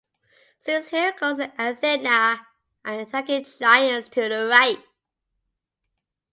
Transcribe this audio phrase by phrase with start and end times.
[0.63, 2.47] Zeus, Heracles and Athena
[2.83, 4.83] are attacking Giants to the right.